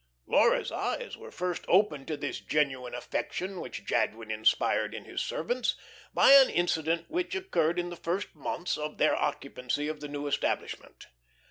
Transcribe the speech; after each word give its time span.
Laura's 0.25 0.71
eyes 0.71 1.15
were 1.15 1.29
first 1.29 1.63
opened 1.67 2.07
to 2.07 2.17
this 2.17 2.39
genuine 2.39 2.95
affection 2.95 3.59
which 3.61 3.85
Jadwin 3.85 4.31
inspired 4.31 4.95
in 4.95 5.05
his 5.05 5.21
servants 5.21 5.75
by 6.11 6.31
an 6.31 6.49
incident 6.49 7.05
which 7.07 7.35
occurred 7.35 7.77
in 7.77 7.91
the 7.91 7.95
first 7.95 8.33
months 8.33 8.79
of 8.79 8.97
their 8.97 9.15
occupancy 9.15 9.87
of 9.87 9.99
the 9.99 10.07
new 10.07 10.25
establishment. 10.25 11.05